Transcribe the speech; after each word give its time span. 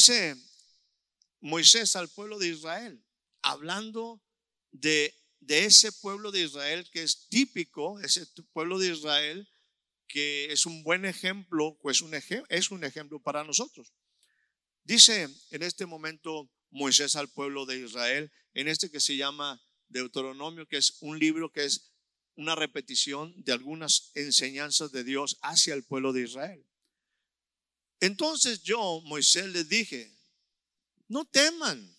Dice 0.00 0.34
Moisés 1.42 1.94
al 1.94 2.08
pueblo 2.08 2.38
de 2.38 2.48
Israel, 2.48 3.04
hablando 3.42 4.24
de, 4.70 5.14
ese 5.46 5.92
pueblo 5.92 6.32
de 6.32 6.40
Israel 6.40 6.88
que 6.90 7.02
es 7.02 7.28
típico, 7.28 8.00
ese 8.00 8.24
pueblo 8.54 8.78
de 8.78 8.92
Israel 8.92 9.46
que 10.08 10.50
es 10.52 10.64
un 10.64 10.82
buen 10.84 11.04
ejemplo, 11.04 11.76
pues 11.82 12.00
un 12.00 12.14
es 12.48 12.70
un 12.70 12.82
ejemplo 12.84 13.20
para 13.20 13.44
nosotros. 13.44 13.92
Dice 14.84 15.28
en 15.50 15.62
este 15.62 15.84
momento 15.84 16.50
Moisés 16.70 17.14
al 17.14 17.28
pueblo 17.28 17.66
de 17.66 17.80
Israel, 17.80 18.32
en 18.54 18.68
este 18.68 18.90
que 18.90 19.00
se 19.00 19.18
llama 19.18 19.62
Deuteronomio, 19.88 20.66
que 20.66 20.78
es 20.78 20.96
un 21.00 21.18
libro 21.18 21.52
que 21.52 21.66
es 21.66 21.92
una 22.36 22.54
repetición 22.54 23.34
de 23.44 23.52
algunas 23.52 24.12
enseñanzas 24.14 24.92
de 24.92 25.04
Dios 25.04 25.36
hacia 25.42 25.74
el 25.74 25.84
pueblo 25.84 26.14
de 26.14 26.22
Israel. 26.22 26.69
Entonces 28.00 28.62
yo, 28.62 29.02
Moisés, 29.04 29.46
les 29.46 29.68
dije, 29.68 30.18
no 31.08 31.24
teman, 31.26 31.96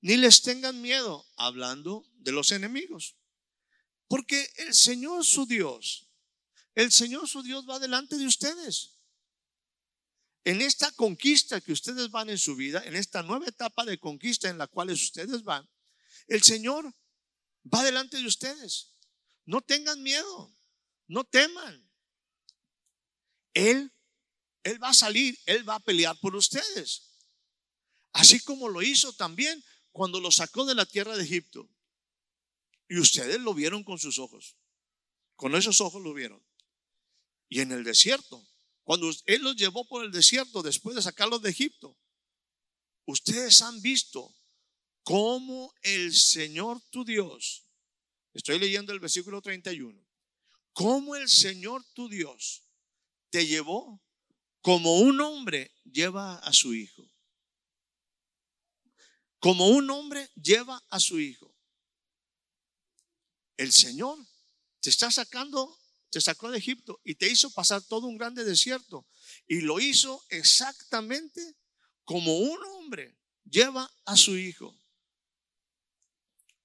ni 0.00 0.16
les 0.16 0.42
tengan 0.42 0.80
miedo, 0.80 1.26
hablando 1.36 2.08
de 2.14 2.32
los 2.32 2.52
enemigos. 2.52 3.16
Porque 4.06 4.50
el 4.56 4.74
Señor 4.74 5.24
su 5.24 5.44
Dios, 5.44 6.08
el 6.74 6.92
Señor 6.92 7.28
su 7.28 7.42
Dios 7.42 7.68
va 7.68 7.78
delante 7.78 8.16
de 8.16 8.26
ustedes. 8.26 8.94
En 10.44 10.62
esta 10.62 10.90
conquista 10.92 11.60
que 11.60 11.72
ustedes 11.72 12.10
van 12.10 12.30
en 12.30 12.38
su 12.38 12.54
vida, 12.56 12.82
en 12.84 12.94
esta 12.94 13.22
nueva 13.22 13.46
etapa 13.46 13.84
de 13.84 13.98
conquista 13.98 14.48
en 14.48 14.56
la 14.56 14.66
cual 14.66 14.90
ustedes 14.90 15.42
van, 15.42 15.68
el 16.28 16.42
Señor 16.42 16.94
va 17.62 17.82
delante 17.82 18.16
de 18.16 18.26
ustedes. 18.26 18.94
No 19.44 19.60
tengan 19.60 20.02
miedo, 20.02 20.56
no 21.06 21.24
teman. 21.24 21.90
Él, 23.52 23.92
Él 24.62 24.82
va 24.82 24.90
a 24.90 24.94
salir, 24.94 25.38
Él 25.46 25.68
va 25.68 25.76
a 25.76 25.80
pelear 25.80 26.18
por 26.20 26.34
ustedes. 26.36 27.08
Así 28.12 28.40
como 28.40 28.68
lo 28.68 28.82
hizo 28.82 29.12
también 29.12 29.62
cuando 29.92 30.20
lo 30.20 30.30
sacó 30.30 30.64
de 30.64 30.74
la 30.74 30.86
tierra 30.86 31.16
de 31.16 31.24
Egipto. 31.24 31.68
Y 32.88 32.98
ustedes 32.98 33.40
lo 33.40 33.54
vieron 33.54 33.84
con 33.84 33.98
sus 33.98 34.18
ojos. 34.18 34.56
Con 35.36 35.54
esos 35.54 35.80
ojos 35.80 36.02
lo 36.02 36.14
vieron. 36.14 36.42
Y 37.48 37.60
en 37.60 37.72
el 37.72 37.84
desierto, 37.84 38.46
cuando 38.82 39.10
Él 39.26 39.42
los 39.42 39.56
llevó 39.56 39.86
por 39.86 40.04
el 40.04 40.10
desierto 40.10 40.62
después 40.62 40.96
de 40.96 41.02
sacarlos 41.02 41.42
de 41.42 41.50
Egipto, 41.50 41.96
ustedes 43.04 43.60
han 43.62 43.80
visto 43.80 44.34
cómo 45.02 45.72
el 45.82 46.14
Señor 46.14 46.80
tu 46.90 47.04
Dios, 47.04 47.64
estoy 48.34 48.58
leyendo 48.58 48.92
el 48.92 49.00
versículo 49.00 49.40
31, 49.40 50.06
cómo 50.72 51.16
el 51.16 51.28
Señor 51.28 51.84
tu 51.94 52.08
Dios 52.08 52.64
te 53.30 53.46
llevó 53.46 54.02
como 54.60 54.98
un 54.98 55.20
hombre 55.20 55.72
lleva 55.84 56.36
a 56.38 56.52
su 56.52 56.74
hijo 56.74 57.08
como 59.38 59.68
un 59.68 59.88
hombre 59.90 60.30
lleva 60.34 60.82
a 60.90 61.00
su 61.00 61.20
hijo. 61.20 61.54
El 63.56 63.72
Señor 63.72 64.18
te 64.80 64.90
está 64.90 65.10
sacando, 65.10 65.78
te 66.10 66.20
sacó 66.20 66.50
de 66.50 66.58
Egipto 66.58 67.00
y 67.04 67.14
te 67.14 67.28
hizo 67.28 67.50
pasar 67.50 67.82
todo 67.82 68.06
un 68.06 68.16
grande 68.16 68.44
desierto. 68.44 69.06
Y 69.46 69.60
lo 69.60 69.80
hizo 69.80 70.24
exactamente 70.28 71.56
como 72.04 72.38
un 72.38 72.58
hombre 72.64 73.16
lleva 73.44 73.90
a 74.04 74.16
su 74.16 74.36
hijo. 74.36 74.76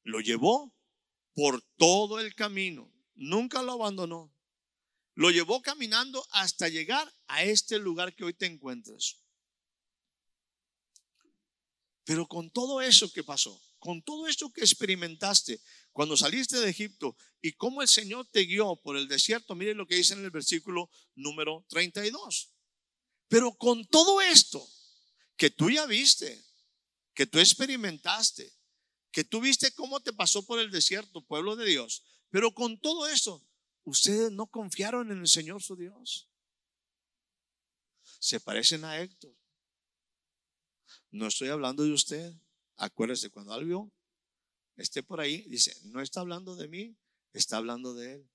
Lo 0.03 0.19
llevó 0.19 0.73
por 1.33 1.61
todo 1.77 2.19
el 2.19 2.35
camino. 2.35 2.91
Nunca 3.15 3.61
lo 3.61 3.73
abandonó. 3.73 4.32
Lo 5.15 5.29
llevó 5.29 5.61
caminando 5.61 6.25
hasta 6.31 6.69
llegar 6.69 7.13
a 7.27 7.43
este 7.43 7.77
lugar 7.77 8.15
que 8.15 8.23
hoy 8.23 8.33
te 8.33 8.45
encuentras. 8.45 9.17
Pero 12.03 12.27
con 12.27 12.49
todo 12.51 12.81
eso 12.81 13.11
que 13.11 13.23
pasó, 13.23 13.61
con 13.79 14.01
todo 14.01 14.27
esto 14.27 14.51
que 14.51 14.61
experimentaste 14.61 15.61
cuando 15.91 16.17
saliste 16.17 16.59
de 16.59 16.69
Egipto 16.69 17.15
y 17.41 17.53
cómo 17.53 17.81
el 17.81 17.87
Señor 17.87 18.27
te 18.31 18.41
guió 18.41 18.75
por 18.77 18.97
el 18.97 19.07
desierto, 19.07 19.55
miren 19.55 19.77
lo 19.77 19.87
que 19.87 19.95
dice 19.95 20.13
en 20.13 20.23
el 20.23 20.31
versículo 20.31 20.89
número 21.15 21.65
32. 21.69 22.51
Pero 23.27 23.53
con 23.53 23.85
todo 23.87 24.21
esto 24.21 24.67
que 25.37 25.49
tú 25.49 25.69
ya 25.69 25.85
viste, 25.85 26.43
que 27.13 27.25
tú 27.25 27.39
experimentaste, 27.39 28.53
que 29.11 29.23
tú 29.23 29.41
viste 29.41 29.71
cómo 29.73 30.01
te 30.01 30.13
pasó 30.13 30.45
por 30.45 30.59
el 30.59 30.71
desierto, 30.71 31.25
pueblo 31.25 31.55
de 31.55 31.65
Dios, 31.65 32.03
pero 32.29 32.53
con 32.53 32.79
todo 32.79 33.07
eso, 33.07 33.45
ustedes 33.83 34.31
no 34.31 34.47
confiaron 34.47 35.11
en 35.11 35.19
el 35.19 35.27
Señor 35.27 35.61
su 35.61 35.75
Dios. 35.75 36.29
Se 38.19 38.39
parecen 38.39 38.85
a 38.85 38.99
Héctor. 38.99 39.35
No 41.11 41.27
estoy 41.27 41.49
hablando 41.49 41.83
de 41.83 41.91
usted. 41.91 42.33
Acuérdese, 42.77 43.29
cuando 43.29 43.53
algo 43.53 43.91
esté 44.75 45.03
por 45.03 45.19
ahí, 45.19 45.43
dice, 45.43 45.75
no 45.85 46.01
está 46.01 46.21
hablando 46.21 46.55
de 46.55 46.67
mí, 46.67 46.97
está 47.33 47.57
hablando 47.57 47.93
de 47.93 48.13
él. 48.13 48.29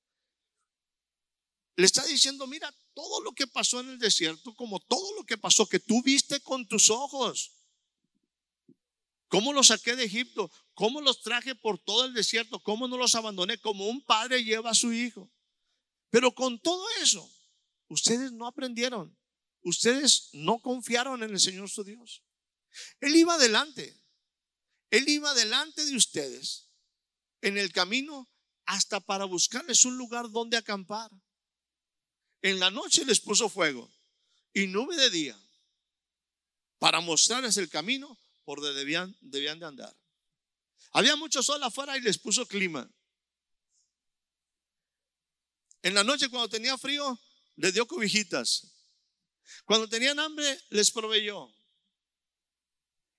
Le 1.76 1.86
está 1.86 2.04
diciendo, 2.04 2.46
mira, 2.46 2.72
todo 2.94 3.22
lo 3.22 3.32
que 3.32 3.46
pasó 3.46 3.80
en 3.80 3.90
el 3.90 3.98
desierto, 3.98 4.54
como 4.54 4.80
todo 4.80 5.14
lo 5.16 5.24
que 5.24 5.38
pasó 5.38 5.66
que 5.66 5.78
tú 5.78 6.02
viste 6.02 6.40
con 6.40 6.66
tus 6.66 6.90
ojos. 6.90 7.52
¿Cómo 9.28 9.52
los 9.52 9.68
saqué 9.68 9.94
de 9.94 10.04
Egipto? 10.04 10.50
¿Cómo 10.74 11.00
los 11.00 11.20
traje 11.20 11.54
por 11.54 11.78
todo 11.78 12.04
el 12.04 12.14
desierto? 12.14 12.60
¿Cómo 12.60 12.88
no 12.88 12.96
los 12.96 13.14
abandoné? 13.14 13.58
Como 13.58 13.86
un 13.86 14.04
padre 14.04 14.42
lleva 14.42 14.70
a 14.70 14.74
su 14.74 14.92
hijo. 14.92 15.30
Pero 16.10 16.34
con 16.34 16.58
todo 16.60 16.84
eso, 17.00 17.30
ustedes 17.88 18.32
no 18.32 18.46
aprendieron. 18.46 19.16
Ustedes 19.62 20.30
no 20.32 20.60
confiaron 20.60 21.22
en 21.22 21.30
el 21.30 21.40
Señor 21.40 21.68
su 21.68 21.84
Dios. 21.84 22.22
Él 23.00 23.16
iba 23.16 23.34
adelante. 23.34 23.94
Él 24.90 25.08
iba 25.08 25.34
delante 25.34 25.84
de 25.84 25.96
ustedes 25.96 26.70
en 27.42 27.58
el 27.58 27.72
camino 27.72 28.28
hasta 28.64 29.00
para 29.00 29.24
buscarles 29.24 29.84
un 29.84 29.98
lugar 29.98 30.30
donde 30.30 30.56
acampar. 30.56 31.10
En 32.42 32.58
la 32.60 32.70
noche 32.70 33.04
les 33.04 33.20
puso 33.20 33.48
fuego 33.48 33.90
y 34.54 34.66
nube 34.66 34.96
de 34.96 35.10
día 35.10 35.38
para 36.78 37.00
mostrarles 37.00 37.56
el 37.56 37.68
camino 37.68 38.18
por 38.44 38.60
donde 38.60 38.78
debían, 38.78 39.16
debían 39.20 39.58
de 39.58 39.66
andar. 39.66 39.96
Había 40.92 41.16
mucho 41.16 41.42
sol 41.42 41.62
afuera 41.62 41.96
y 41.96 42.00
les 42.00 42.18
puso 42.18 42.46
clima. 42.46 42.90
En 45.82 45.94
la 45.94 46.04
noche 46.04 46.28
cuando 46.28 46.48
tenía 46.48 46.76
frío, 46.76 47.18
les 47.56 47.74
dio 47.74 47.86
cobijitas. 47.86 48.72
Cuando 49.64 49.88
tenían 49.88 50.18
hambre, 50.18 50.58
les 50.70 50.90
proveyó. 50.90 51.52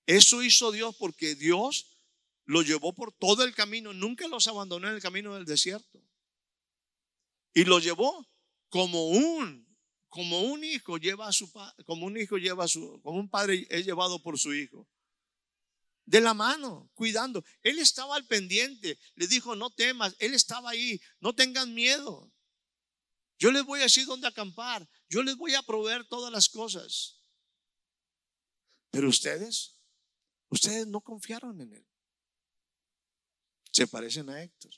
Eso 0.06 0.42
hizo 0.42 0.72
Dios 0.72 0.96
porque 0.98 1.34
Dios 1.34 1.86
lo 2.44 2.62
llevó 2.62 2.92
por 2.92 3.12
todo 3.12 3.44
el 3.44 3.54
camino, 3.54 3.92
nunca 3.92 4.26
los 4.26 4.48
abandonó 4.48 4.88
en 4.88 4.94
el 4.94 5.00
camino 5.00 5.34
del 5.34 5.44
desierto. 5.44 6.02
Y 7.54 7.64
lo 7.64 7.78
llevó 7.78 8.26
como 8.68 9.08
un 9.08 9.68
como 10.08 10.40
un 10.40 10.64
hijo 10.64 10.98
lleva 10.98 11.28
a 11.28 11.32
su 11.32 11.48
como 11.86 12.06
un 12.06 12.16
hijo 12.16 12.36
lleva 12.36 12.64
a 12.64 12.68
su 12.68 13.00
como 13.02 13.20
un 13.20 13.30
padre 13.30 13.66
es 13.70 13.86
llevado 13.86 14.20
por 14.20 14.38
su 14.38 14.52
hijo. 14.52 14.88
De 16.04 16.20
la 16.20 16.34
mano, 16.34 16.90
cuidando. 16.94 17.44
Él 17.62 17.78
estaba 17.78 18.16
al 18.16 18.26
pendiente, 18.26 18.98
le 19.14 19.28
dijo, 19.28 19.54
"No 19.54 19.70
temas." 19.70 20.16
Él 20.18 20.34
estaba 20.34 20.70
ahí, 20.70 21.00
"No 21.20 21.32
tengan 21.36 21.72
miedo." 21.72 22.29
Yo 23.40 23.50
les 23.50 23.64
voy 23.64 23.80
a 23.80 23.84
decir 23.84 24.06
dónde 24.06 24.28
acampar. 24.28 24.88
Yo 25.08 25.24
les 25.24 25.36
voy 25.36 25.56
a 25.56 25.62
proveer 25.62 26.06
todas 26.06 26.30
las 26.30 26.48
cosas. 26.48 27.24
Pero 28.92 29.08
ustedes 29.08 29.80
Ustedes 30.50 30.86
no 30.88 31.00
confiaron 31.00 31.60
en 31.60 31.72
él. 31.72 31.86
Se 33.72 33.86
parecen 33.86 34.28
a 34.28 34.42
Héctor. 34.42 34.72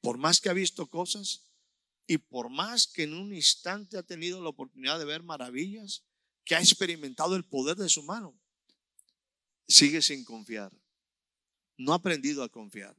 Por 0.00 0.16
más 0.16 0.40
que 0.40 0.48
ha 0.48 0.54
visto 0.54 0.88
cosas 0.88 1.52
y 2.06 2.18
por 2.18 2.50
más 2.50 2.86
que 2.86 3.04
en 3.04 3.14
un 3.14 3.34
instante 3.34 3.98
ha 3.98 4.02
tenido 4.02 4.42
la 4.42 4.48
oportunidad 4.48 4.98
de 4.98 5.04
ver 5.04 5.22
maravillas, 5.22 6.04
que 6.44 6.54
ha 6.54 6.60
experimentado 6.60 7.36
el 7.36 7.44
poder 7.44 7.76
de 7.76 7.88
su 7.88 8.02
mano, 8.02 8.38
sigue 9.66 10.02
sin 10.02 10.24
confiar. 10.24 10.72
No 11.76 11.92
ha 11.92 11.96
aprendido 11.96 12.42
a 12.42 12.50
confiar. 12.50 12.96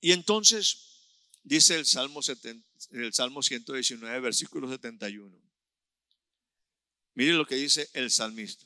Y 0.00 0.12
entonces 0.12 0.88
dice 1.42 1.74
el 1.74 1.86
Salmo, 1.86 2.20
el 2.92 3.12
Salmo 3.12 3.42
119, 3.42 4.20
versículo 4.20 4.68
71. 4.68 5.48
Mire 7.14 7.32
lo 7.32 7.46
que 7.46 7.56
dice 7.56 7.90
el 7.94 8.10
salmista. 8.10 8.64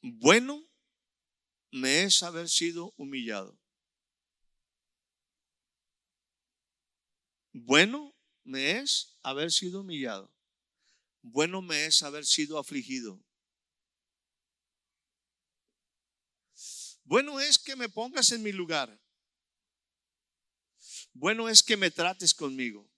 Bueno 0.00 0.68
me 1.70 2.02
es 2.02 2.22
haber 2.22 2.48
sido 2.48 2.92
humillado. 2.96 3.56
Bueno 7.52 8.12
me 8.42 8.78
es 8.78 9.16
haber 9.22 9.52
sido 9.52 9.82
humillado. 9.82 10.32
Bueno 11.22 11.62
me 11.62 11.86
es 11.86 12.02
haber 12.02 12.26
sido 12.26 12.58
afligido. 12.58 13.22
Bueno 17.04 17.40
es 17.40 17.58
que 17.58 17.76
me 17.76 17.88
pongas 17.88 18.32
en 18.32 18.42
mi 18.42 18.52
lugar. 18.52 19.01
Bueno 21.12 21.48
es 21.48 21.62
que 21.62 21.76
me 21.76 21.90
trates 21.90 22.34
conmigo. 22.34 22.88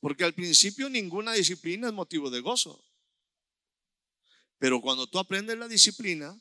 Porque 0.00 0.24
al 0.24 0.34
principio 0.34 0.88
ninguna 0.88 1.32
disciplina 1.32 1.88
es 1.88 1.94
motivo 1.94 2.30
de 2.30 2.40
gozo. 2.40 2.84
Pero 4.58 4.80
cuando 4.80 5.06
tú 5.06 5.18
aprendes 5.18 5.58
la 5.58 5.66
disciplina, 5.66 6.38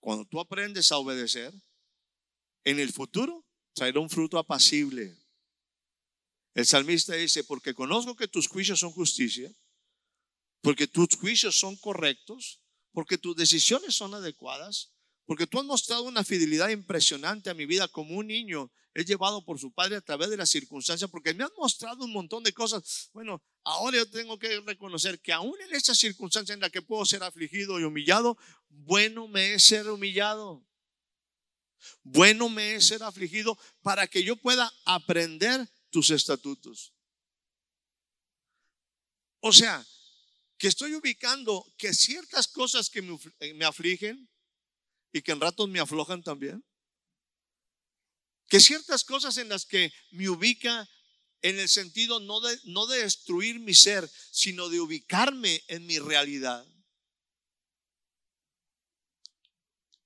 cuando 0.00 0.24
tú 0.26 0.40
aprendes 0.40 0.90
a 0.92 0.98
obedecer, 0.98 1.54
en 2.64 2.78
el 2.78 2.92
futuro 2.92 3.46
traerá 3.72 4.00
un 4.00 4.10
fruto 4.10 4.38
apacible. 4.38 5.16
El 6.54 6.66
salmista 6.66 7.14
dice, 7.14 7.44
porque 7.44 7.74
conozco 7.74 8.16
que 8.16 8.28
tus 8.28 8.48
juicios 8.48 8.80
son 8.80 8.90
justicia, 8.90 9.50
porque 10.60 10.86
tus 10.86 11.16
juicios 11.16 11.58
son 11.58 11.76
correctos, 11.76 12.60
porque 12.92 13.16
tus 13.16 13.36
decisiones 13.36 13.94
son 13.94 14.14
adecuadas, 14.14 14.92
porque 15.30 15.46
tú 15.46 15.60
has 15.60 15.64
mostrado 15.64 16.02
una 16.02 16.24
fidelidad 16.24 16.70
impresionante 16.70 17.50
a 17.50 17.54
mi 17.54 17.64
vida 17.64 17.86
como 17.86 18.16
un 18.16 18.26
niño 18.26 18.68
es 18.92 19.06
llevado 19.06 19.44
por 19.44 19.60
su 19.60 19.72
padre 19.72 19.94
a 19.94 20.00
través 20.00 20.28
de 20.28 20.36
las 20.36 20.50
circunstancias, 20.50 21.08
porque 21.08 21.32
me 21.34 21.44
han 21.44 21.52
mostrado 21.56 22.04
un 22.04 22.12
montón 22.12 22.42
de 22.42 22.52
cosas. 22.52 23.10
Bueno, 23.12 23.40
ahora 23.62 23.98
yo 23.98 24.10
tengo 24.10 24.40
que 24.40 24.60
reconocer 24.62 25.20
que 25.20 25.32
aún 25.32 25.54
en 25.60 25.72
esta 25.72 25.94
circunstancia 25.94 26.52
en 26.52 26.58
la 26.58 26.68
que 26.68 26.82
puedo 26.82 27.06
ser 27.06 27.22
afligido 27.22 27.78
y 27.78 27.84
humillado, 27.84 28.36
bueno 28.70 29.28
me 29.28 29.54
es 29.54 29.62
ser 29.62 29.88
humillado. 29.88 30.66
Bueno 32.02 32.48
me 32.48 32.74
es 32.74 32.86
ser 32.88 33.04
afligido 33.04 33.56
para 33.82 34.08
que 34.08 34.24
yo 34.24 34.34
pueda 34.34 34.68
aprender 34.84 35.64
tus 35.90 36.10
estatutos. 36.10 36.92
O 39.38 39.52
sea, 39.52 39.86
que 40.58 40.66
estoy 40.66 40.92
ubicando 40.96 41.72
que 41.78 41.94
ciertas 41.94 42.48
cosas 42.48 42.90
que 42.90 43.00
me 43.00 43.64
afligen, 43.64 44.28
y 45.12 45.22
que 45.22 45.32
en 45.32 45.40
ratos 45.40 45.68
me 45.68 45.80
aflojan 45.80 46.22
también. 46.22 46.64
Que 48.48 48.60
ciertas 48.60 49.04
cosas 49.04 49.36
en 49.38 49.48
las 49.48 49.64
que 49.64 49.92
me 50.10 50.28
ubica 50.28 50.88
en 51.42 51.58
el 51.58 51.68
sentido 51.68 52.20
no 52.20 52.40
de, 52.40 52.58
no 52.64 52.86
de 52.86 53.02
destruir 53.02 53.60
mi 53.60 53.74
ser, 53.74 54.10
sino 54.30 54.68
de 54.68 54.80
ubicarme 54.80 55.62
en 55.68 55.86
mi 55.86 55.98
realidad. 55.98 56.66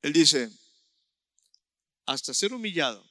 Él 0.02 0.12
dice, 0.12 0.50
hasta 2.06 2.34
ser 2.34 2.52
humillado, 2.52 3.04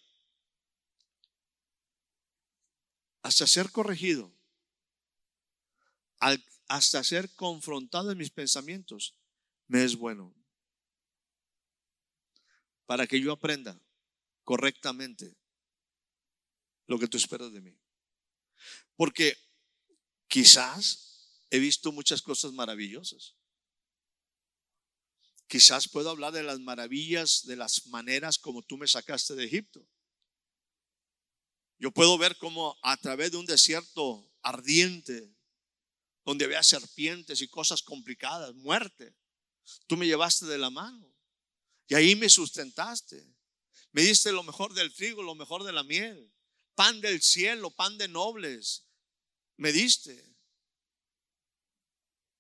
hasta 3.24 3.48
ser 3.48 3.72
corregido, 3.72 4.32
hasta 6.68 7.04
ser 7.04 7.34
confrontado 7.36 8.12
en 8.12 8.20
mis 8.20 8.30
pensamientos, 8.30 9.16
me 9.68 9.84
es 9.84 9.96
bueno 9.96 10.43
para 12.94 13.08
que 13.08 13.20
yo 13.20 13.32
aprenda 13.32 13.76
correctamente 14.44 15.36
lo 16.86 17.00
que 17.00 17.08
tú 17.08 17.18
esperas 17.18 17.52
de 17.52 17.60
mí. 17.60 17.76
Porque 18.96 19.36
quizás 20.28 21.42
he 21.50 21.58
visto 21.58 21.92
muchas 21.92 22.22
cosas 22.22 22.54
maravillosas. 22.54 23.34
Quizás 25.48 25.90
puedo 25.90 26.12
hablar 26.12 26.34
de 26.34 26.44
las 26.44 26.60
maravillas, 26.60 27.48
de 27.48 27.56
las 27.56 27.88
maneras 27.88 28.38
como 28.38 28.62
tú 28.62 28.78
me 28.78 28.88
sacaste 28.88 29.34
de 29.34 29.46
Egipto. 29.46 29.84
Yo 31.80 31.90
puedo 31.90 32.16
ver 32.20 32.38
cómo 32.38 32.78
a 32.84 32.96
través 32.98 33.32
de 33.32 33.38
un 33.38 33.48
desierto 33.48 34.32
ardiente, 34.44 35.36
donde 36.24 36.46
había 36.46 36.62
serpientes 36.62 37.42
y 37.42 37.48
cosas 37.48 37.82
complicadas, 37.82 38.54
muerte, 38.54 39.16
tú 39.88 39.98
me 39.98 40.06
llevaste 40.06 40.46
de 40.46 40.60
la 40.60 40.70
mano. 40.70 41.13
Y 41.88 41.96
ahí 41.96 42.16
me 42.16 42.30
sustentaste. 42.30 43.26
Me 43.92 44.02
diste 44.02 44.32
lo 44.32 44.44
mejor 44.44 44.74
del 44.74 44.94
trigo, 44.94 45.22
lo 45.22 45.36
mejor 45.36 45.64
de 45.64 45.72
la 45.72 45.84
miel. 45.84 46.32
Pan 46.76 47.02
del 47.02 47.22
cielo, 47.22 47.72
pan 47.72 47.98
de 47.98 48.08
nobles. 48.08 48.88
Me 49.58 49.72
diste. 49.72 50.34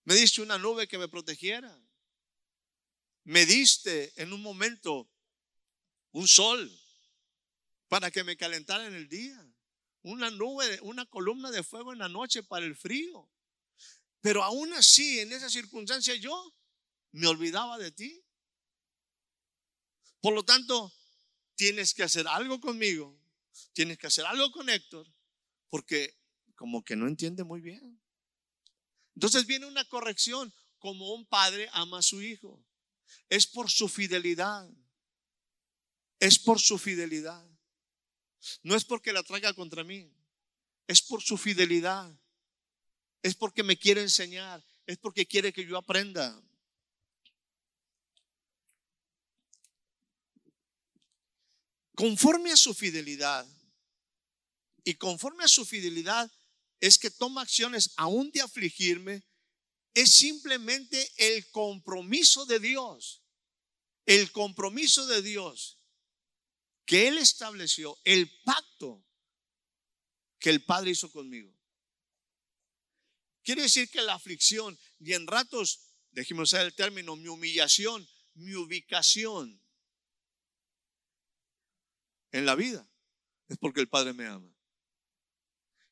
Me 0.05 0.15
diste 0.15 0.41
una 0.41 0.57
nube 0.57 0.87
que 0.87 0.97
me 0.97 1.07
protegiera. 1.07 1.79
Me 3.23 3.45
diste 3.45 4.13
en 4.21 4.33
un 4.33 4.41
momento 4.41 5.09
un 6.11 6.27
sol 6.27 6.71
para 7.87 8.11
que 8.11 8.23
me 8.23 8.35
calentara 8.35 8.87
en 8.87 8.95
el 8.95 9.07
día. 9.07 9.39
Una 10.01 10.29
nube, 10.31 10.79
una 10.81 11.05
columna 11.05 11.51
de 11.51 11.63
fuego 11.63 11.93
en 11.93 11.99
la 11.99 12.09
noche 12.09 12.43
para 12.43 12.65
el 12.65 12.75
frío. 12.75 13.29
Pero 14.19 14.43
aún 14.43 14.73
así, 14.73 15.19
en 15.19 15.31
esa 15.31 15.49
circunstancia, 15.49 16.15
yo 16.15 16.53
me 17.11 17.27
olvidaba 17.27 17.77
de 17.77 17.91
ti. 17.91 18.22
Por 20.23 20.33
lo 20.33 20.45
tanto, 20.45 20.89
tienes 21.55 21.93
que 21.93 22.01
hacer 22.01 22.29
algo 22.29 22.61
conmigo, 22.61 23.19
tienes 23.73 23.97
que 23.97 24.07
hacer 24.07 24.25
algo 24.25 24.53
con 24.53 24.69
Héctor, 24.69 25.05
porque 25.69 26.17
como 26.55 26.81
que 26.81 26.95
no 26.95 27.09
entiende 27.09 27.43
muy 27.43 27.59
bien. 27.59 28.01
Entonces 29.15 29.45
viene 29.45 29.65
una 29.65 29.83
corrección, 29.83 30.53
como 30.79 31.13
un 31.13 31.25
padre 31.25 31.67
ama 31.73 31.97
a 31.97 32.01
su 32.01 32.21
hijo. 32.21 32.65
Es 33.27 33.45
por 33.45 33.69
su 33.69 33.89
fidelidad. 33.89 34.65
Es 36.21 36.39
por 36.39 36.61
su 36.61 36.79
fidelidad. 36.79 37.45
No 38.61 38.75
es 38.75 38.85
porque 38.85 39.11
la 39.11 39.23
traiga 39.23 39.53
contra 39.53 39.83
mí. 39.83 40.09
Es 40.87 41.01
por 41.01 41.21
su 41.21 41.37
fidelidad. 41.37 42.17
Es 43.21 43.35
porque 43.35 43.61
me 43.61 43.77
quiere 43.77 43.99
enseñar. 43.99 44.63
Es 44.85 44.97
porque 44.99 45.25
quiere 45.25 45.51
que 45.51 45.65
yo 45.65 45.77
aprenda. 45.77 46.41
Conforme 51.95 52.51
a 52.51 52.57
su 52.57 52.73
fidelidad. 52.73 53.47
Y 54.83 54.95
conforme 54.95 55.45
a 55.45 55.47
su 55.47 55.65
fidelidad 55.65 56.31
es 56.79 56.97
que 56.97 57.09
toma 57.09 57.41
acciones 57.41 57.91
aún 57.95 58.31
de 58.31 58.41
afligirme. 58.41 59.23
Es 59.93 60.13
simplemente 60.13 61.11
el 61.17 61.49
compromiso 61.51 62.45
de 62.45 62.59
Dios. 62.59 63.21
El 64.05 64.31
compromiso 64.31 65.05
de 65.07 65.21
Dios 65.21 65.77
que 66.85 67.07
Él 67.07 67.17
estableció, 67.17 67.97
el 68.03 68.29
pacto 68.43 69.03
que 70.39 70.49
el 70.49 70.63
Padre 70.63 70.91
hizo 70.91 71.11
conmigo. 71.11 71.53
Quiere 73.43 73.63
decir 73.63 73.89
que 73.89 74.01
la 74.01 74.13
aflicción 74.13 74.77
y 74.99 75.13
en 75.13 75.27
ratos, 75.27 75.79
déjeme 76.11 76.41
usar 76.41 76.65
el 76.65 76.73
término, 76.73 77.15
mi 77.15 77.27
humillación, 77.27 78.07
mi 78.35 78.53
ubicación, 78.55 79.61
en 82.33 82.45
la 82.45 82.55
vida, 82.55 82.85
es 83.47 83.57
porque 83.57 83.79
el 83.79 83.87
Padre 83.87 84.11
me 84.11 84.27
ama. 84.27 84.53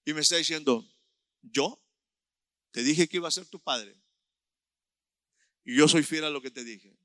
Y 0.04 0.14
me 0.14 0.22
está 0.22 0.36
diciendo, 0.36 0.86
yo 1.42 1.82
te 2.72 2.84
dije 2.84 3.08
que 3.08 3.18
iba 3.18 3.28
a 3.28 3.32
ser 3.32 3.46
tu 3.46 3.62
Padre. 3.62 3.96
Y 5.64 5.78
yo 5.78 5.88
soy 5.88 6.04
fiel 6.04 6.26
a 6.26 6.30
lo 6.30 6.42
que 6.42 6.52
te 6.52 6.64
dije. 6.64 6.98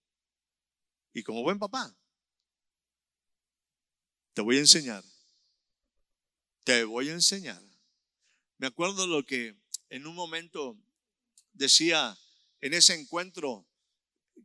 Y 1.13 1.23
como 1.23 1.43
buen 1.43 1.59
papá, 1.59 1.95
te 4.33 4.41
voy 4.41 4.57
a 4.57 4.61
enseñar. 4.61 5.05
Te 6.65 6.85
voy 6.85 7.11
a 7.11 7.13
enseñar. 7.13 7.63
Me 8.59 8.67
acuerdo 8.67 9.07
lo 9.07 9.25
que 9.25 9.55
en 9.91 10.07
un 10.07 10.15
momento 10.15 10.79
decía 11.53 12.19
en 12.61 12.73
ese 12.73 12.95
encuentro 12.95 13.67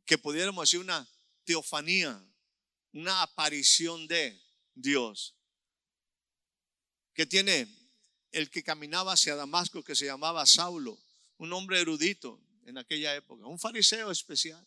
que 0.05 0.17
pudiéramos 0.17 0.63
decir 0.63 0.81
una 0.81 1.07
teofanía, 1.45 2.21
una 2.91 3.21
aparición 3.21 4.07
de 4.07 4.41
Dios. 4.75 5.36
Que 7.13 7.25
tiene 7.25 7.68
el 8.32 8.50
que 8.50 8.63
caminaba 8.63 9.13
hacia 9.13 9.36
Damasco, 9.36 9.84
que 9.84 9.96
se 9.96 10.06
llamaba 10.06 10.46
Saulo, 10.46 10.98
un 11.38 11.51
hombre 11.54 11.80
erudito 11.80 12.42
en 12.66 12.78
aquella 12.78 13.16
época, 13.16 13.46
un 13.46 13.60
fariseo 13.60 14.12
especial. 14.12 14.66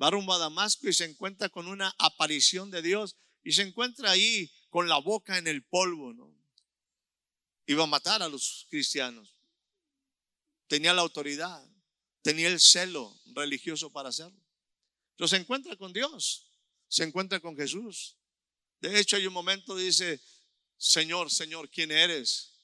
Va 0.00 0.10
rumbo 0.10 0.32
a 0.32 0.38
Damasco 0.38 0.88
y 0.88 0.92
se 0.92 1.04
encuentra 1.04 1.48
con 1.48 1.66
una 1.66 1.94
aparición 1.98 2.70
de 2.70 2.82
Dios 2.82 3.16
y 3.42 3.52
se 3.52 3.62
encuentra 3.62 4.10
ahí 4.10 4.52
con 4.68 4.88
la 4.88 4.98
boca 4.98 5.38
en 5.38 5.46
el 5.46 5.64
polvo. 5.64 6.12
¿no? 6.12 6.32
Iba 7.66 7.84
a 7.84 7.88
matar 7.88 8.22
a 8.22 8.28
los 8.28 8.66
cristianos. 8.70 9.34
Tenía 10.66 10.92
la 10.92 11.02
autoridad, 11.02 11.66
tenía 12.22 12.48
el 12.48 12.60
celo 12.60 13.18
religioso 13.34 13.90
para 13.90 14.10
hacerlo. 14.10 14.40
Pero 15.16 15.26
se 15.26 15.36
encuentra 15.36 15.74
con 15.76 15.92
Dios 15.92 16.48
se 16.88 17.04
encuentra 17.04 17.38
con 17.40 17.56
Jesús. 17.56 18.16
De 18.80 18.98
hecho, 18.98 19.16
hay 19.16 19.26
un 19.26 19.32
momento 19.32 19.76
dice, 19.76 20.20
Señor, 20.76 21.30
Señor, 21.30 21.68
¿quién 21.68 21.90
eres? 21.90 22.54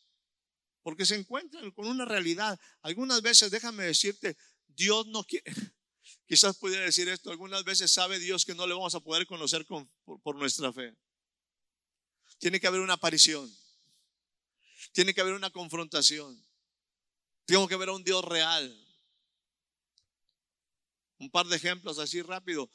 Porque 0.82 1.04
se 1.04 1.16
encuentran 1.16 1.70
con 1.72 1.86
una 1.86 2.04
realidad. 2.04 2.58
Algunas 2.82 3.22
veces, 3.22 3.50
déjame 3.50 3.84
decirte, 3.84 4.36
Dios 4.68 5.06
no 5.06 5.24
quiere, 5.24 5.44
quizás 6.26 6.56
pudiera 6.56 6.84
decir 6.84 7.08
esto, 7.08 7.30
algunas 7.30 7.64
veces 7.64 7.90
sabe 7.90 8.18
Dios 8.18 8.44
que 8.44 8.54
no 8.54 8.66
le 8.66 8.74
vamos 8.74 8.94
a 8.94 9.00
poder 9.00 9.26
conocer 9.26 9.66
por, 9.66 10.36
nuestra 10.36 10.72
fe. 10.72 10.94
Tiene 12.38 12.60
que 12.60 12.66
haber 12.66 12.80
una 12.80 12.94
aparición. 12.94 13.50
Tiene 14.92 15.14
que 15.14 15.20
haber 15.20 15.34
una 15.34 15.50
confrontación. 15.50 16.40
Tengo 17.46 17.66
que 17.66 17.76
ver 17.76 17.88
a 17.88 17.92
un 17.92 18.04
Dios 18.04 18.24
real. 18.24 18.80
Un 21.18 21.30
par 21.30 21.46
de 21.46 21.56
ejemplos 21.56 21.98
así 21.98 22.22
rápido. 22.22 22.70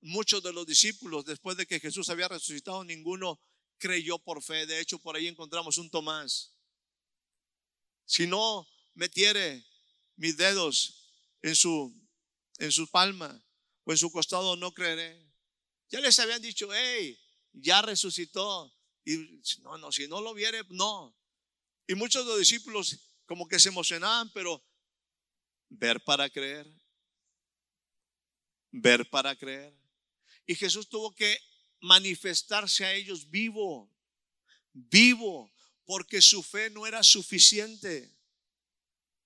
Muchos 0.00 0.42
de 0.42 0.52
los 0.52 0.66
discípulos, 0.66 1.24
después 1.24 1.56
de 1.56 1.66
que 1.66 1.80
Jesús 1.80 2.08
había 2.08 2.28
resucitado, 2.28 2.84
ninguno 2.84 3.40
creyó 3.78 4.18
por 4.18 4.42
fe. 4.42 4.66
De 4.66 4.80
hecho, 4.80 4.98
por 4.98 5.16
ahí 5.16 5.26
encontramos 5.26 5.78
un 5.78 5.90
Tomás. 5.90 6.54
Si 8.04 8.26
no 8.26 8.66
metiere 8.94 9.66
mis 10.16 10.36
dedos 10.36 11.10
en 11.42 11.54
su, 11.54 11.94
en 12.58 12.72
su 12.72 12.88
palma 12.90 13.44
o 13.84 13.92
en 13.92 13.98
su 13.98 14.10
costado, 14.10 14.56
no 14.56 14.72
creeré. 14.72 15.28
Ya 15.90 16.00
les 16.00 16.18
habían 16.18 16.42
dicho, 16.42 16.68
hey, 16.72 17.18
ya 17.52 17.82
resucitó. 17.82 18.74
Y 19.04 19.16
no, 19.62 19.78
no, 19.78 19.90
si 19.92 20.06
no 20.06 20.20
lo 20.20 20.34
viere, 20.34 20.62
no. 20.70 21.16
Y 21.86 21.94
muchos 21.94 22.24
de 22.24 22.30
los 22.30 22.38
discípulos 22.38 22.98
como 23.26 23.46
que 23.46 23.60
se 23.60 23.68
emocionaban, 23.68 24.30
pero 24.32 24.62
ver 25.68 26.02
para 26.02 26.28
creer. 26.28 26.66
Ver 28.70 29.08
para 29.08 29.36
creer. 29.36 29.77
Y 30.48 30.54
Jesús 30.54 30.88
tuvo 30.88 31.14
que 31.14 31.38
manifestarse 31.78 32.86
a 32.86 32.94
ellos 32.94 33.28
vivo, 33.28 33.92
vivo, 34.72 35.52
porque 35.84 36.22
su 36.22 36.42
fe 36.42 36.70
no 36.70 36.86
era 36.86 37.02
suficiente. 37.02 38.16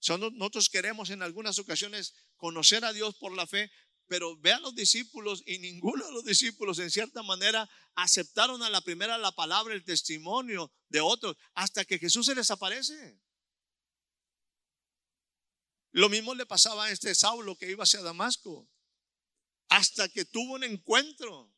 nosotros 0.09 0.69
queremos 0.69 1.11
en 1.11 1.23
algunas 1.23 1.61
ocasiones 1.61 2.13
conocer 2.37 2.85
a 2.85 2.93
Dios 2.93 3.15
por 3.15 3.33
la 3.37 3.47
fe, 3.47 3.71
pero 4.09 4.37
ve 4.37 4.53
a 4.53 4.59
los 4.59 4.75
discípulos 4.75 5.45
y 5.47 5.59
ninguno 5.59 6.05
de 6.05 6.13
los 6.13 6.25
discípulos 6.25 6.81
en 6.81 6.91
cierta 6.91 7.23
manera 7.23 7.71
aceptaron 7.95 8.61
a 8.65 8.69
la 8.69 8.81
primera 8.81 9.17
la 9.17 9.31
palabra, 9.31 9.75
el 9.75 9.85
testimonio 9.85 10.73
de 10.89 11.03
otros, 11.03 11.37
hasta 11.55 11.85
que 11.85 12.01
Jesús 12.01 12.27
se 12.27 12.35
les 12.35 12.51
aparece. 12.51 13.23
Lo 15.93 16.09
mismo 16.09 16.35
le 16.35 16.47
pasaba 16.47 16.87
a 16.87 16.91
este 16.91 17.15
Saulo 17.15 17.57
que 17.57 17.71
iba 17.71 17.85
hacia 17.85 18.03
Damasco, 18.03 18.69
hasta 19.73 20.07
que 20.11 20.27
tuvo 20.27 20.53
un 20.53 20.65
encuentro. 20.65 21.51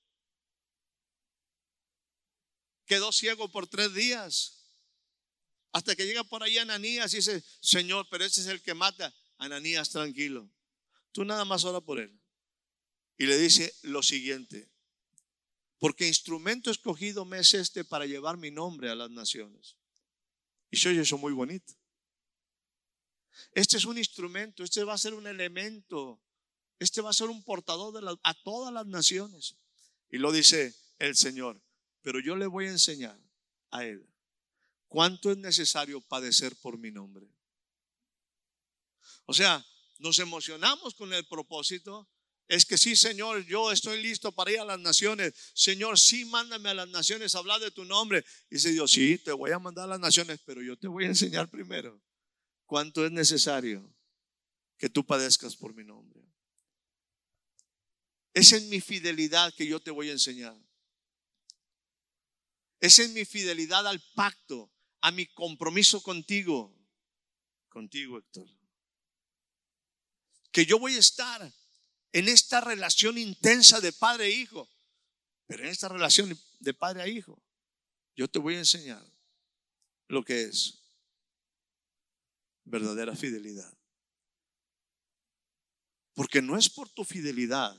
Quedó 2.86 3.10
ciego 3.10 3.50
por 3.50 3.66
tres 3.66 3.92
días. 3.92 4.70
Hasta 5.72 5.96
que 5.96 6.06
llega 6.06 6.22
por 6.22 6.44
ahí 6.44 6.58
Ananías 6.58 7.12
y 7.12 7.16
dice, 7.16 7.42
Señor, 7.60 8.06
pero 8.08 8.24
ese 8.24 8.42
es 8.42 8.46
el 8.46 8.62
que 8.62 8.72
mata. 8.72 9.12
Ananías, 9.38 9.90
tranquilo. 9.90 10.48
Tú 11.10 11.24
nada 11.24 11.44
más 11.44 11.64
ora 11.64 11.80
por 11.80 11.98
él. 11.98 12.20
Y 13.18 13.26
le 13.26 13.36
dice 13.36 13.74
lo 13.82 14.00
siguiente, 14.00 14.70
porque 15.78 16.06
instrumento 16.06 16.70
escogido 16.70 17.24
me 17.24 17.40
es 17.40 17.52
este 17.54 17.84
para 17.84 18.06
llevar 18.06 18.36
mi 18.36 18.52
nombre 18.52 18.90
a 18.90 18.94
las 18.94 19.10
naciones. 19.10 19.76
Y 20.70 20.76
se 20.76 20.90
oye 20.90 21.00
eso 21.00 21.18
muy 21.18 21.32
bonito. 21.32 21.74
Este 23.52 23.76
es 23.76 23.84
un 23.84 23.98
instrumento, 23.98 24.62
este 24.62 24.84
va 24.84 24.94
a 24.94 24.98
ser 24.98 25.14
un 25.14 25.26
elemento, 25.26 26.23
este 26.78 27.00
va 27.00 27.10
a 27.10 27.14
ser 27.14 27.28
un 27.28 27.42
portador 27.44 27.92
de 27.92 28.18
a 28.22 28.34
todas 28.42 28.72
las 28.72 28.86
naciones. 28.86 29.56
Y 30.10 30.18
lo 30.18 30.32
dice 30.32 30.74
el 30.98 31.16
Señor, 31.16 31.60
pero 32.02 32.20
yo 32.20 32.36
le 32.36 32.46
voy 32.46 32.66
a 32.66 32.70
enseñar 32.70 33.18
a 33.70 33.84
él 33.84 34.06
cuánto 34.88 35.30
es 35.30 35.38
necesario 35.38 36.00
padecer 36.00 36.54
por 36.56 36.78
mi 36.78 36.90
nombre. 36.90 37.26
O 39.26 39.34
sea, 39.34 39.64
nos 39.98 40.18
emocionamos 40.18 40.94
con 40.94 41.12
el 41.12 41.26
propósito, 41.26 42.08
es 42.46 42.66
que 42.66 42.76
sí, 42.76 42.94
Señor, 42.94 43.44
yo 43.46 43.72
estoy 43.72 44.02
listo 44.02 44.30
para 44.32 44.50
ir 44.50 44.60
a 44.60 44.64
las 44.64 44.78
naciones. 44.78 45.34
Señor, 45.54 45.98
sí, 45.98 46.26
mándame 46.26 46.68
a 46.68 46.74
las 46.74 46.88
naciones 46.88 47.34
a 47.34 47.38
hablar 47.38 47.60
de 47.60 47.70
tu 47.70 47.84
nombre. 47.84 48.24
Y 48.50 48.56
dice 48.56 48.70
Dios, 48.70 48.90
sí, 48.90 49.18
te 49.18 49.32
voy 49.32 49.50
a 49.50 49.58
mandar 49.58 49.84
a 49.84 49.88
las 49.88 50.00
naciones, 50.00 50.40
pero 50.44 50.62
yo 50.62 50.76
te 50.76 50.86
voy 50.86 51.04
a 51.04 51.08
enseñar 51.08 51.48
primero 51.48 52.00
cuánto 52.66 53.04
es 53.06 53.12
necesario 53.12 53.90
que 54.76 54.90
tú 54.90 55.06
padezcas 55.06 55.56
por 55.56 55.74
mi 55.74 55.84
nombre. 55.84 56.13
Es 58.34 58.60
mi 58.64 58.80
fidelidad 58.80 59.54
que 59.54 59.66
yo 59.66 59.80
te 59.80 59.92
voy 59.92 60.08
a 60.08 60.12
enseñar. 60.12 60.56
Es 62.80 63.08
mi 63.10 63.24
fidelidad 63.24 63.86
al 63.86 64.02
pacto, 64.14 64.70
a 65.00 65.12
mi 65.12 65.26
compromiso 65.26 66.02
contigo. 66.02 66.76
Contigo, 67.68 68.18
Héctor. 68.18 68.48
Que 70.50 70.66
yo 70.66 70.78
voy 70.78 70.96
a 70.96 70.98
estar 70.98 71.52
en 72.12 72.28
esta 72.28 72.60
relación 72.60 73.18
intensa 73.18 73.80
de 73.80 73.92
padre 73.92 74.26
e 74.26 74.30
hijo. 74.30 74.68
Pero 75.46 75.64
en 75.64 75.70
esta 75.70 75.88
relación 75.88 76.36
de 76.58 76.74
padre 76.74 77.02
a 77.02 77.08
hijo, 77.08 77.40
yo 78.16 78.28
te 78.28 78.38
voy 78.38 78.56
a 78.56 78.60
enseñar 78.60 79.04
lo 80.08 80.24
que 80.24 80.44
es 80.44 80.80
verdadera 82.64 83.14
fidelidad. 83.14 83.72
Porque 86.14 86.40
no 86.40 86.56
es 86.56 86.68
por 86.68 86.88
tu 86.88 87.04
fidelidad 87.04 87.76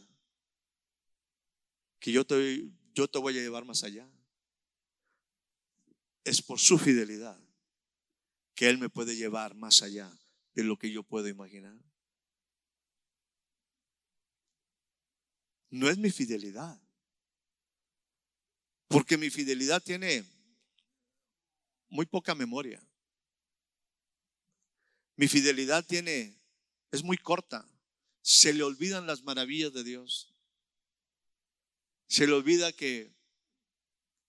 que 2.00 2.12
yo 2.12 2.26
te, 2.26 2.70
yo 2.94 3.08
te 3.08 3.20
voy 3.20 3.38
a 3.38 3.42
llevar 3.42 3.66
más 3.66 3.84
allá. 3.84 4.10
Es 6.24 6.42
por 6.42 6.60
su 6.60 6.78
fidelidad 6.78 7.40
que 8.56 8.70
Él 8.70 8.78
me 8.78 8.90
puede 8.90 9.16
llevar 9.16 9.56
más 9.56 9.82
allá 9.82 10.12
de 10.54 10.64
lo 10.64 10.78
que 10.78 10.92
yo 10.92 11.04
puedo 11.04 11.28
imaginar. 11.28 11.78
no 15.76 15.90
es 15.90 15.98
mi 15.98 16.10
fidelidad. 16.10 16.80
Porque 18.88 19.18
mi 19.18 19.30
fidelidad 19.30 19.82
tiene 19.84 20.24
muy 21.90 22.06
poca 22.06 22.34
memoria. 22.34 22.82
Mi 25.18 25.28
fidelidad 25.28 25.86
tiene, 25.86 26.40
es 26.92 27.04
muy 27.04 27.18
corta. 27.18 27.68
Se 28.22 28.54
le 28.54 28.64
olvidan 28.64 29.06
las 29.06 29.24
maravillas 29.24 29.74
de 29.74 29.84
Dios. 29.84 30.35
Se 32.16 32.26
le 32.26 32.32
olvida 32.32 32.72
que, 32.72 33.14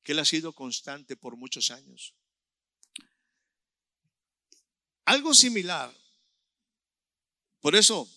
que 0.02 0.10
Él 0.10 0.18
ha 0.18 0.24
sido 0.24 0.52
constante 0.52 1.14
por 1.14 1.36
muchos 1.36 1.70
años. 1.70 2.14
Algo 5.04 5.32
similar. 5.32 5.96
Por 7.60 7.76
eso, 7.76 8.12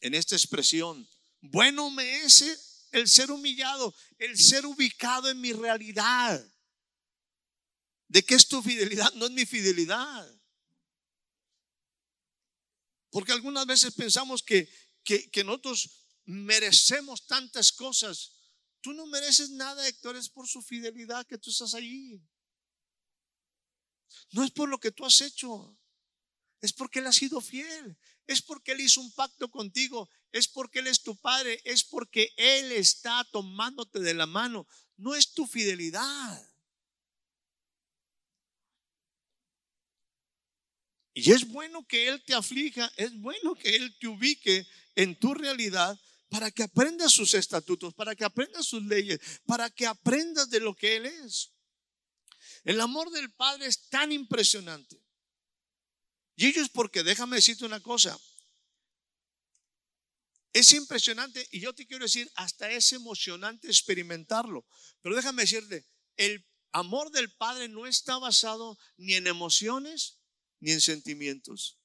en 0.00 0.14
esta 0.14 0.36
expresión, 0.36 1.06
bueno 1.42 1.90
me 1.90 2.22
es 2.22 2.88
el 2.92 3.06
ser 3.06 3.30
humillado, 3.30 3.94
el 4.16 4.38
ser 4.38 4.64
ubicado 4.64 5.28
en 5.28 5.38
mi 5.38 5.52
realidad. 5.52 6.42
¿De 8.08 8.24
qué 8.24 8.36
es 8.36 8.48
tu 8.48 8.62
fidelidad? 8.62 9.12
No 9.16 9.26
es 9.26 9.32
mi 9.32 9.44
fidelidad. 9.44 10.34
Porque 13.10 13.32
algunas 13.32 13.66
veces 13.66 13.92
pensamos 13.92 14.42
que, 14.42 14.66
que, 15.04 15.44
nosotros 15.44 15.90
merecemos 16.24 17.26
tantas 17.26 17.70
cosas. 17.70 18.30
Tú 18.84 18.92
no 18.92 19.06
mereces 19.06 19.48
nada, 19.48 19.88
Héctor, 19.88 20.14
es 20.14 20.28
por 20.28 20.46
su 20.46 20.60
fidelidad 20.60 21.26
que 21.26 21.38
tú 21.38 21.48
estás 21.48 21.72
allí. 21.72 22.20
No 24.32 24.44
es 24.44 24.50
por 24.50 24.68
lo 24.68 24.78
que 24.78 24.92
tú 24.92 25.06
has 25.06 25.22
hecho, 25.22 25.74
es 26.60 26.74
porque 26.74 26.98
Él 26.98 27.06
ha 27.06 27.12
sido 27.12 27.40
fiel, 27.40 27.96
es 28.26 28.42
porque 28.42 28.72
Él 28.72 28.80
hizo 28.82 29.00
un 29.00 29.10
pacto 29.12 29.50
contigo 29.50 30.10
es 30.34 30.48
porque 30.48 30.80
Él 30.80 30.88
es 30.88 31.00
tu 31.00 31.16
Padre, 31.16 31.60
es 31.64 31.84
porque 31.84 32.34
Él 32.36 32.72
está 32.72 33.24
tomándote 33.30 34.00
de 34.00 34.14
la 34.14 34.26
mano, 34.26 34.66
no 34.96 35.14
es 35.14 35.32
tu 35.32 35.46
fidelidad. 35.46 36.50
Y 41.14 41.30
es 41.30 41.46
bueno 41.46 41.86
que 41.86 42.08
Él 42.08 42.20
te 42.24 42.34
aflija, 42.34 42.92
es 42.96 43.16
bueno 43.20 43.54
que 43.54 43.76
Él 43.76 43.96
te 44.00 44.08
ubique 44.08 44.66
en 44.96 45.16
tu 45.16 45.34
realidad 45.34 45.96
para 46.34 46.50
que 46.50 46.64
aprendas 46.64 47.12
sus 47.12 47.32
estatutos, 47.34 47.94
para 47.94 48.16
que 48.16 48.24
aprendas 48.24 48.66
sus 48.66 48.82
leyes, 48.82 49.20
para 49.46 49.70
que 49.70 49.86
aprendas 49.86 50.50
de 50.50 50.58
lo 50.58 50.74
que 50.74 50.96
Él 50.96 51.06
es. 51.06 51.52
El 52.64 52.80
amor 52.80 53.08
del 53.12 53.32
Padre 53.32 53.66
es 53.66 53.88
tan 53.88 54.10
impresionante. 54.10 55.00
Y 56.34 56.46
ellos 56.46 56.70
porque, 56.70 57.04
déjame 57.04 57.36
decirte 57.36 57.64
una 57.64 57.78
cosa, 57.78 58.18
es 60.52 60.72
impresionante 60.72 61.46
y 61.52 61.60
yo 61.60 61.72
te 61.72 61.86
quiero 61.86 62.04
decir, 62.04 62.28
hasta 62.34 62.68
es 62.68 62.92
emocionante 62.92 63.68
experimentarlo. 63.68 64.66
Pero 65.02 65.14
déjame 65.14 65.42
decirte, 65.42 65.86
el 66.16 66.44
amor 66.72 67.12
del 67.12 67.30
Padre 67.30 67.68
no 67.68 67.86
está 67.86 68.18
basado 68.18 68.76
ni 68.96 69.14
en 69.14 69.28
emociones 69.28 70.18
ni 70.58 70.72
en 70.72 70.80
sentimientos. 70.80 71.78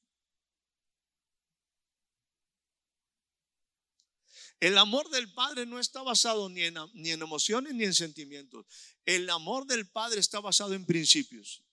El 4.60 4.78
amor 4.78 5.10
del 5.10 5.32
Padre 5.32 5.66
no 5.66 5.80
está 5.80 6.01
basado 6.01 6.50
ni 6.50 6.63
en, 6.63 6.75
ni 6.94 7.12
en 7.12 7.22
emociones 7.22 7.74
ni 7.74 7.86
en 7.86 7.94
sentimientos. 7.94 8.66
El 9.06 9.30
amor 9.30 9.66
del 9.66 9.88
Padre 9.88 10.20
está 10.20 10.39
basado 10.39 10.74
en 10.74 10.86
principios. 10.86 11.63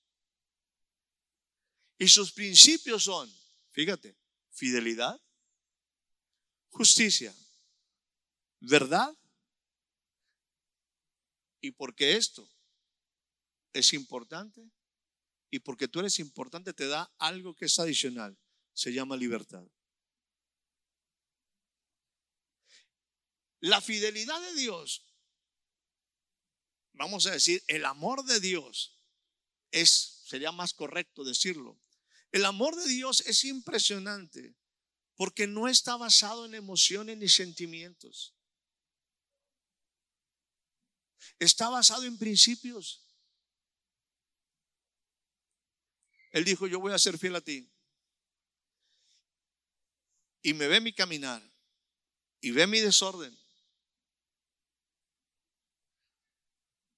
Y 1.98 2.08
sus 2.08 2.32
principios 2.32 3.04
son, 3.04 3.30
fíjate, 3.72 4.16
fidelidad, 4.50 5.20
justicia, 6.68 7.34
verdad. 8.60 9.16
Y 11.60 11.72
porque 11.72 12.16
esto 12.16 12.48
es 13.72 13.92
importante 13.94 14.70
y 15.50 15.58
porque 15.58 15.88
tú 15.88 16.00
eres 16.00 16.18
importante 16.18 16.72
te 16.72 16.86
da 16.86 17.10
algo 17.18 17.54
que 17.54 17.64
es 17.64 17.78
adicional. 17.78 18.36
Se 18.74 18.92
llama 18.92 19.16
libertad. 19.16 19.66
La 23.66 23.80
fidelidad 23.80 24.40
de 24.40 24.54
Dios, 24.54 25.04
vamos 26.92 27.26
a 27.26 27.32
decir, 27.32 27.64
el 27.66 27.84
amor 27.84 28.24
de 28.24 28.38
Dios 28.38 28.96
es, 29.72 30.22
sería 30.24 30.52
más 30.52 30.72
correcto 30.72 31.24
decirlo. 31.24 31.76
El 32.30 32.44
amor 32.44 32.76
de 32.76 32.86
Dios 32.86 33.22
es 33.26 33.42
impresionante 33.42 34.54
porque 35.16 35.48
no 35.48 35.66
está 35.66 35.96
basado 35.96 36.46
en 36.46 36.54
emociones 36.54 37.18
ni 37.18 37.28
sentimientos. 37.28 38.36
Está 41.40 41.68
basado 41.68 42.04
en 42.04 42.18
principios. 42.18 43.04
Él 46.30 46.44
dijo, 46.44 46.68
yo 46.68 46.78
voy 46.78 46.92
a 46.92 47.00
ser 47.00 47.18
fiel 47.18 47.34
a 47.34 47.40
ti. 47.40 47.68
Y 50.42 50.54
me 50.54 50.68
ve 50.68 50.80
mi 50.80 50.92
caminar 50.92 51.42
y 52.40 52.52
ve 52.52 52.68
mi 52.68 52.78
desorden 52.78 53.36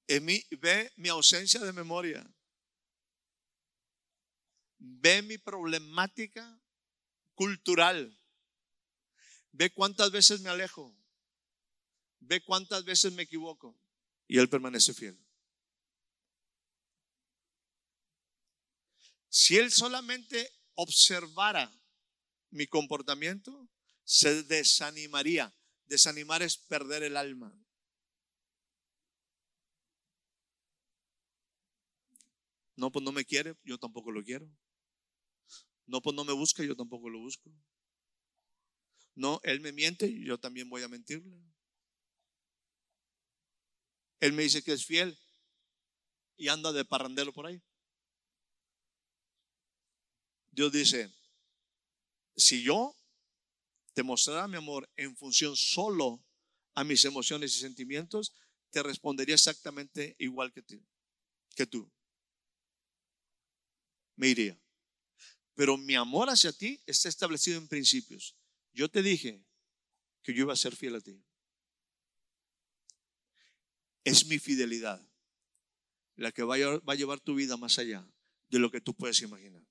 ve 0.08 0.92
mi 0.96 1.08
ausencia 1.08 1.60
de 1.60 1.72
memoria. 1.72 2.26
Ve 4.78 5.22
mi 5.22 5.38
problemática 5.38 6.60
cultural. 7.34 8.16
Ve 9.52 9.70
cuántas 9.70 10.10
veces 10.10 10.40
me 10.40 10.50
alejo. 10.50 10.96
Ve 12.20 12.42
cuántas 12.42 12.84
veces 12.84 13.12
me 13.12 13.22
equivoco. 13.22 13.78
Y 14.26 14.38
Él 14.38 14.48
permanece 14.48 14.94
fiel. 14.94 15.18
Si 19.28 19.56
Él 19.56 19.70
solamente 19.70 20.50
observara 20.74 21.72
mi 22.50 22.66
comportamiento, 22.66 23.68
se 24.04 24.42
desanimaría. 24.44 25.54
Desanimar 25.84 26.42
es 26.42 26.56
perder 26.56 27.02
el 27.02 27.16
alma. 27.16 27.54
No, 32.78 32.92
pues 32.92 33.04
no 33.04 33.10
me 33.10 33.24
quiere, 33.24 33.56
yo 33.64 33.76
tampoco 33.76 34.12
lo 34.12 34.22
quiero. 34.22 34.48
No, 35.86 36.00
pues 36.00 36.14
no 36.14 36.24
me 36.24 36.32
busca, 36.32 36.62
yo 36.62 36.76
tampoco 36.76 37.10
lo 37.10 37.18
busco. 37.18 37.50
No, 39.16 39.40
él 39.42 39.60
me 39.60 39.72
miente, 39.72 40.16
yo 40.22 40.38
también 40.38 40.70
voy 40.70 40.84
a 40.84 40.88
mentirle. 40.88 41.42
Él 44.20 44.32
me 44.32 44.44
dice 44.44 44.62
que 44.62 44.74
es 44.74 44.86
fiel 44.86 45.18
y 46.36 46.46
anda 46.46 46.70
de 46.72 46.84
parrandelo 46.84 47.32
por 47.32 47.46
ahí. 47.46 47.60
Dios 50.52 50.70
dice, 50.70 51.12
si 52.36 52.62
yo 52.62 52.94
te 53.92 54.04
mostrara 54.04 54.46
mi 54.46 54.56
amor 54.56 54.88
en 54.94 55.16
función 55.16 55.56
solo 55.56 56.24
a 56.76 56.84
mis 56.84 57.04
emociones 57.04 57.56
y 57.56 57.58
sentimientos, 57.58 58.36
te 58.70 58.84
respondería 58.84 59.34
exactamente 59.34 60.14
igual 60.20 60.52
que 60.52 60.62
tú. 61.66 61.90
Me 64.18 64.26
iría. 64.26 64.60
Pero 65.54 65.76
mi 65.76 65.94
amor 65.94 66.28
hacia 66.28 66.52
ti 66.52 66.82
está 66.86 67.08
establecido 67.08 67.56
en 67.56 67.68
principios. 67.68 68.36
Yo 68.72 68.90
te 68.90 69.00
dije 69.00 69.44
que 70.22 70.34
yo 70.34 70.42
iba 70.42 70.52
a 70.52 70.56
ser 70.56 70.74
fiel 70.74 70.96
a 70.96 71.00
ti. 71.00 71.22
Es 74.02 74.26
mi 74.26 74.40
fidelidad 74.40 75.00
la 76.16 76.32
que 76.32 76.42
va 76.42 76.56
a 76.56 76.94
llevar 76.96 77.20
tu 77.20 77.36
vida 77.36 77.56
más 77.56 77.78
allá 77.78 78.04
de 78.48 78.58
lo 78.58 78.72
que 78.72 78.80
tú 78.80 78.92
puedes 78.92 79.22
imaginar. 79.22 79.64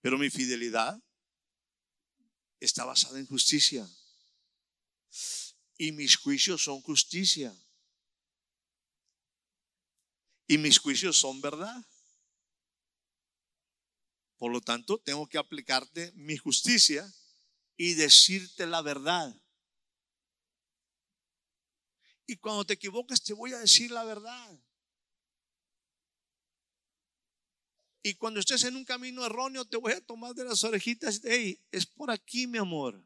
Pero 0.00 0.18
mi 0.18 0.28
fidelidad 0.28 1.00
está 2.58 2.84
basada 2.84 3.20
en 3.20 3.26
justicia. 3.26 3.88
Y 5.78 5.92
mis 5.92 6.16
juicios 6.16 6.64
son 6.64 6.80
justicia 6.80 7.56
y 10.46 10.58
mis 10.58 10.78
juicios 10.78 11.18
son 11.18 11.40
verdad. 11.40 11.84
Por 14.36 14.50
lo 14.52 14.60
tanto, 14.60 14.98
tengo 14.98 15.28
que 15.28 15.38
aplicarte 15.38 16.12
mi 16.14 16.36
justicia 16.36 17.08
y 17.76 17.94
decirte 17.94 18.66
la 18.66 18.82
verdad. 18.82 19.34
Y 22.26 22.36
cuando 22.36 22.64
te 22.64 22.74
equivocas, 22.74 23.22
te 23.22 23.34
voy 23.34 23.52
a 23.52 23.58
decir 23.58 23.90
la 23.90 24.04
verdad. 24.04 24.58
Y 28.02 28.14
cuando 28.14 28.40
estés 28.40 28.64
en 28.64 28.74
un 28.74 28.84
camino 28.84 29.24
erróneo, 29.24 29.64
te 29.64 29.76
voy 29.76 29.92
a 29.92 30.04
tomar 30.04 30.34
de 30.34 30.44
las 30.44 30.64
orejitas. 30.64 31.20
Hey, 31.22 31.60
es 31.70 31.86
por 31.86 32.10
aquí, 32.10 32.46
mi 32.46 32.58
amor. 32.58 33.00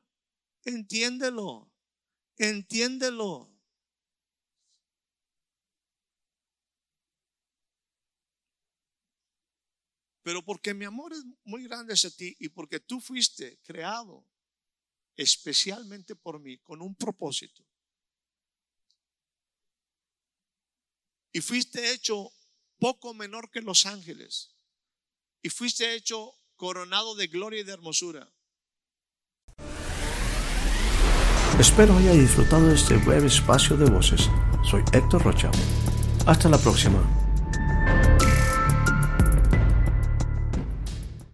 Entiéndelo. 0.64 1.70
Entiéndelo. 2.38 3.55
Pero 10.26 10.42
porque 10.42 10.74
mi 10.74 10.84
amor 10.84 11.12
es 11.12 11.24
muy 11.44 11.62
grande 11.68 11.94
hacia 11.94 12.10
ti 12.10 12.34
y 12.40 12.48
porque 12.48 12.80
tú 12.80 13.00
fuiste 13.00 13.60
creado 13.62 14.26
especialmente 15.14 16.16
por 16.16 16.40
mí 16.40 16.58
con 16.58 16.82
un 16.82 16.96
propósito. 16.96 17.64
Y 21.30 21.40
fuiste 21.40 21.92
hecho 21.92 22.32
poco 22.80 23.14
menor 23.14 23.52
que 23.52 23.60
los 23.60 23.86
ángeles. 23.86 24.50
Y 25.42 25.48
fuiste 25.48 25.94
hecho 25.94 26.36
coronado 26.56 27.14
de 27.14 27.28
gloria 27.28 27.60
y 27.60 27.64
de 27.64 27.74
hermosura. 27.74 28.28
Espero 31.60 31.96
haya 31.98 32.14
disfrutado 32.14 32.66
de 32.66 32.74
este 32.74 32.96
breve 32.96 33.28
espacio 33.28 33.76
de 33.76 33.88
voces. 33.88 34.22
Soy 34.68 34.82
Héctor 34.92 35.22
Rocha. 35.22 35.52
Hasta 36.26 36.48
la 36.48 36.58
próxima. 36.58 37.25